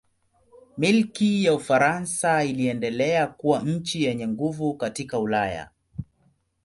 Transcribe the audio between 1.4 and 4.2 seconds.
ya Ufaransa iliendelea kuwa nchi